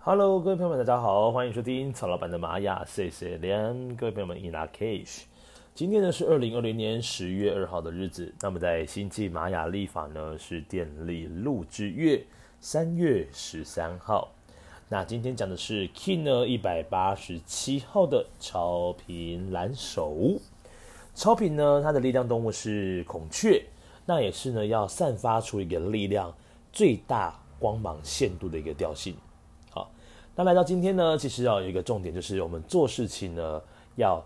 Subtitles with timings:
[0.00, 3.96] Hello，各位朋友们，大家好，欢迎收听曹老板的玛雅 C C 连。
[3.96, 5.22] 各位朋友们，In lak'ech。
[5.74, 8.32] 今天呢是二零二零年十月二号的日子。
[8.40, 12.24] 那么在星际玛雅历法呢是电力鹿之月
[12.60, 14.28] 三月十三号。
[14.88, 20.38] 那今天讲的是 Kin 呢一百八十七号的超频蓝手。
[21.16, 23.64] 超频呢，它的力量动物是孔雀，
[24.06, 26.32] 那也是呢要散发出一个力量
[26.72, 29.16] 最大光芒限度的一个调性。
[30.38, 33.60] 那来到今天呢，其实要有一个重点，就是我们做事情呢，
[33.96, 34.24] 要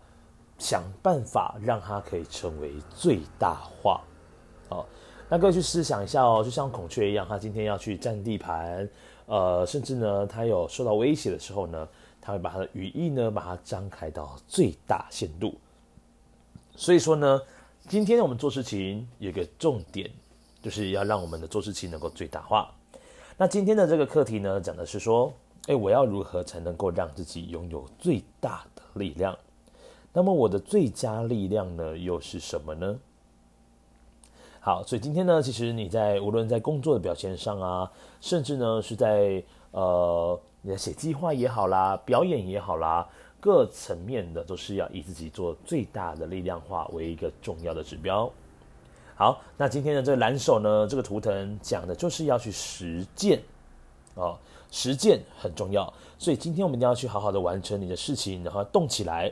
[0.59, 3.99] 想办法让它可以成为最大化。
[4.69, 4.87] 好，
[5.31, 8.87] 那各位去思想一下哦，就像孔雀一样，它今天要去占地盘，
[9.25, 11.89] 呃，甚至呢，它有受到威胁的时候呢，
[12.21, 15.55] 它会把它的羽翼呢，把它张开到最大限度。
[16.77, 17.41] 所以说呢，
[17.89, 20.11] 今天我们做事情有一个重点，
[20.61, 22.71] 就是要让我们的做事情能够最大化。
[23.39, 25.33] 那今天的这个课题呢，讲的是说。
[25.69, 29.39] 哎，我要如何才能够让自己拥有最大的力量？
[30.13, 32.99] 那么我的最佳力量呢，又是什么呢？
[34.61, 43.09] 好，所以今天呢，其实你在无论在工作的表现上啊，甚至呢是在呃你在写计划也好啦，表演也好啦，
[43.41, 48.31] 各层面的都是要以自己做最大的力量化为一个重要的指标。
[49.15, 53.41] 好，那今天的这个蓝手呢，这个图腾讲的就是要去实践
[54.15, 54.39] 哦。
[54.71, 59.31] 实践很重要，所以今天我们一定要去好好的完成你的事情，然后动起来。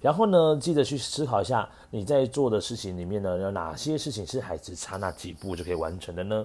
[0.00, 6.44] 然后呢，记得去思考一下你在做的事情里面呢，有哪些事情是还只差那几步就可以完成的呢？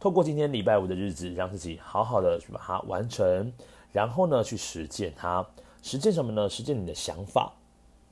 [0.00, 3.52] 透过今天礼拜五的日子，让自己好好的去把它完成，
[3.92, 5.46] 然后呢，去实践它。
[5.82, 6.48] 实践什么呢？
[6.48, 7.52] 实践你的想法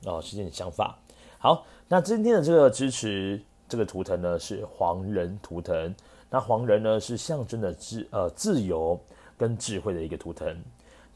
[0.05, 0.97] 哦，实践你的想法。
[1.39, 5.93] 好，那今天的这个支持这个图腾呢，是黄人图腾。
[6.31, 8.99] 那黄人呢，是象征的自呃自由。
[9.37, 10.55] 跟智慧的一个图腾，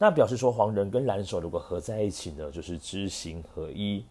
[0.00, 4.04] 那表示说黄人跟蓝手如果合在一起呢，就是知行合一。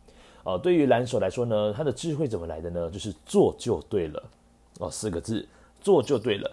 [0.46, 2.90] 哦，对于蓝手来说呢，他的智慧怎么来的呢？
[2.90, 4.24] 就是做就对了。
[4.80, 5.46] 哦，四个字，
[5.82, 6.50] 做就对了。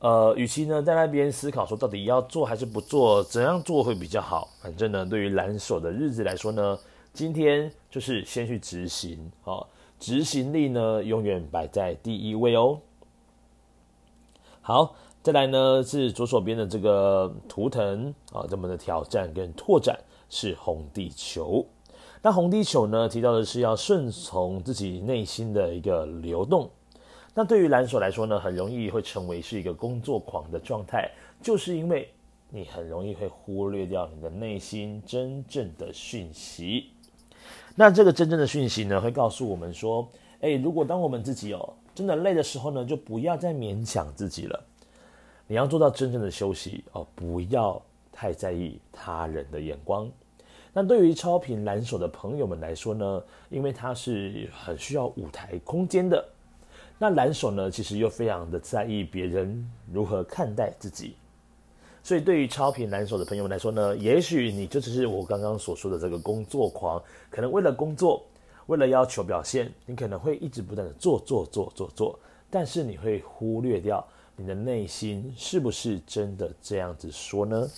[0.00, 4.50] 呃，与其呢在那边思考说到底要做还是不做，怎样做会比较好？
[4.60, 6.78] 反正呢，对于蓝手的日子来说呢，
[7.14, 9.32] 今天就是先去执行。
[9.44, 9.66] 哦，
[9.98, 12.78] 执行力呢永远摆在第一位哦。
[14.60, 14.94] 好。
[15.22, 19.98] 再来呢是左手边的这个图腾啊，这么的挑战跟拓展
[20.30, 21.62] 是红地球。
[22.22, 26.70] 那红地球呢提到的是要顺从自己内心的一个流动。
[27.34, 31.10] 那对于蓝手来说呢，很容易会成为是一个工作狂的状态，
[31.42, 32.10] 就是因为
[32.48, 36.92] 你很容易会忽略掉你的内心真正的讯息。
[37.76, 40.08] 那这个真正的讯息呢，会告诉我们说，
[40.40, 44.64] 哎，如果当我们自己哦真的累的时候呢，就不要再勉强自己了。
[45.46, 47.80] 你要做到真正的休息哦，不要
[48.12, 50.10] 太在意他人的眼光。
[50.72, 56.24] 那对于超频蓝手的朋友们来说呢，因为他是很需要舞台空间的，
[56.96, 61.16] 那蓝手呢，其实又非常的在意别人如何看待自己。
[62.02, 68.24] 所以对于超频蓝手的朋友们来说呢，也许你就只是我刚刚所说的这个工作狂，可能为了工作，
[68.70, 72.16] 为了要求表现，你可能会一直不断的做做做做做，
[72.48, 74.06] 但是你会忽略掉。
[74.36, 77.68] 你的内心是不是真的这样子说呢？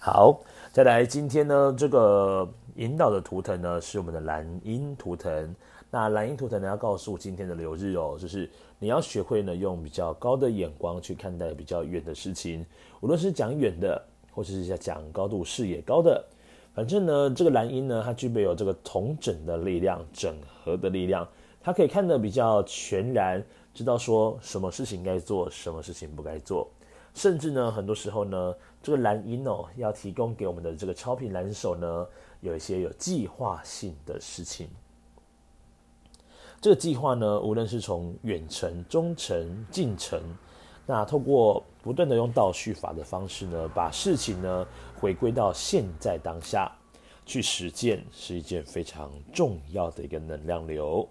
[0.00, 0.40] 好，
[0.72, 5.54] 再来，今天呢，这个引导的图腾呢，是我们的蓝鹰图腾。
[5.90, 12.64] 那蓝鹰图腾呢，要告诉今天的流日哦，就是你要学会呢，用比较高的眼光去看待比较远的事情，
[13.02, 14.02] 无论是讲远的，
[14.32, 16.24] 或者是讲高度视野高的，
[16.74, 20.34] 反正呢，这个蓝鹰呢，它具备有这个统整的力量、整
[20.64, 21.28] 合的力量，
[21.60, 23.42] 它可以看得比较全然。
[23.74, 26.68] 知道说什么事情该做，什么事情不该做，
[27.14, 32.06] 甚至呢，很多时候呢，这个蓝鹰哦，要提供给我们的这个超频蓝手呢，
[32.42, 34.68] 有一些有计划性的事情。
[36.60, 40.20] 这个计划呢，无论是从远程、中程、近程，
[40.86, 44.66] 那透过不断的用倒叙法的方式呢，把事情呢
[45.00, 46.70] 回归到现在当下
[47.24, 51.08] 去实践，是一件非常重要的一个能量流。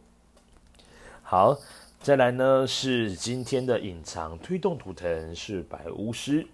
[1.22, 1.58] 好。
[2.04, 6.48] 再来呢，是今天的隐藏推动图腾是白巫师。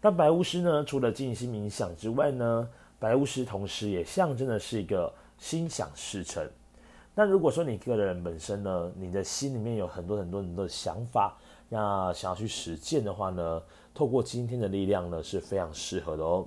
[0.00, 2.66] 那白巫师呢，除了静心冥想之外呢，
[2.98, 6.48] 白巫师同时也象征的是一个心想事成。
[7.14, 11.36] 那如果说你个人本身呢，你的心里面有很多很多很多的想法，
[11.68, 13.62] 那想要去实践的话呢，
[13.94, 16.46] 透过今天的力量呢，是非常适合的哦。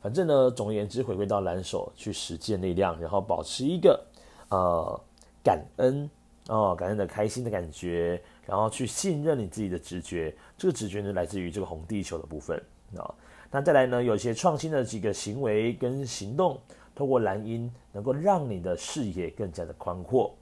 [0.00, 4.02] 反正呢，总而言之，回归到蓝手去实践力量，然后保持一个
[4.48, 5.00] 呃
[5.42, 6.08] 感恩。
[6.48, 12.60] 哦，感恩的开心的感觉，然后去信任你自己的直觉，这个直觉呢来自于这个红地球的部分
[12.96, 13.14] 啊、
[13.52, 16.58] 那再来呢，有一些创新的几个行为跟行动，
[16.92, 20.34] 透过蓝鹰能够让你的视野更加的宽阔。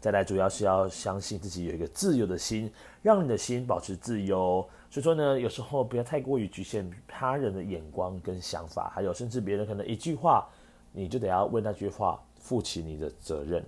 [0.00, 2.70] 再来，主要是要相信自己有一个自由的心，
[3.02, 4.64] 让你的心保持自由。
[4.88, 10.48] 所以说呢，有时候不要太过于局限他人的眼光跟想法，还有甚至别人可能一句话，
[10.92, 13.64] 你就得要为那句话负起你的责任。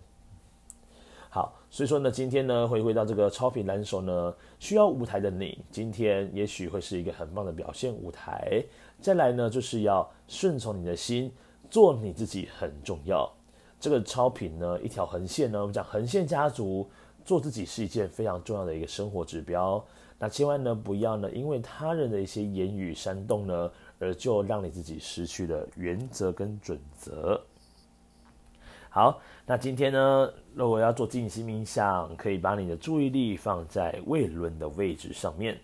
[1.28, 8.64] 好，所以说呢，今天呢，回归到这个超频蓝手呢，需要舞台的你，今天也许会是一个很棒的表现舞台。
[9.00, 11.32] 再来呢，就是要顺从你的心，
[11.68, 13.32] 做你自己很重要。
[13.80, 16.86] 这个超频呢，一条横线呢，我们讲横线家族，
[17.24, 19.82] 做自己是一件非常重要的一个生活指标。
[20.18, 27.40] 那千万呢，不要呢，因为他人的一些言语煽动呢，而就让你自己失去了原则跟准则。
[28.90, 35.58] 好，那今天呢，如果要做静心冥想，可以把你的注意力放在胃轮的位置上面，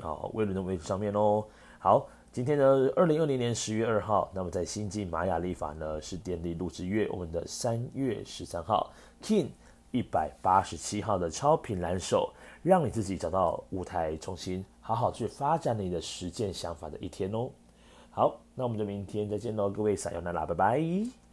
[0.00, 1.44] 好，胃轮的位置上面哦。
[1.80, 2.08] 好。
[2.36, 8.92] 今天呢，二零二零年十月二号，那么在新晋玛雅历法呢是电力录制月，我们的三月十三号
[9.22, 9.46] ，King
[9.90, 12.30] 一百八十七号的超频蓝手，
[12.62, 17.48] 让你自己找到舞台，重新好好去发展你的实践想法的一天哦。
[18.10, 21.25] 好，那我们就明天再见喽，各位撒由那拉，拜拜。